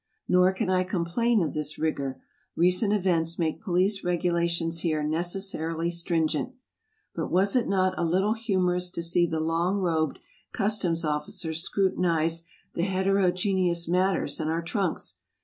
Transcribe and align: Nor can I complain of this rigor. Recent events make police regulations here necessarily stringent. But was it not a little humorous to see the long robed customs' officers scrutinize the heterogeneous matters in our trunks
Nor 0.27 0.51
can 0.51 0.67
I 0.67 0.83
complain 0.83 1.43
of 1.43 1.53
this 1.53 1.77
rigor. 1.77 2.23
Recent 2.55 2.91
events 2.91 3.37
make 3.37 3.61
police 3.61 4.03
regulations 4.03 4.79
here 4.79 5.03
necessarily 5.03 5.91
stringent. 5.91 6.53
But 7.13 7.29
was 7.29 7.55
it 7.55 7.67
not 7.67 7.99
a 7.99 8.03
little 8.03 8.33
humorous 8.33 8.89
to 8.89 9.03
see 9.03 9.27
the 9.27 9.39
long 9.39 9.77
robed 9.77 10.17
customs' 10.53 11.05
officers 11.05 11.61
scrutinize 11.61 12.41
the 12.73 12.81
heterogeneous 12.81 13.87
matters 13.87 14.39
in 14.39 14.47
our 14.47 14.63
trunks 14.63 15.17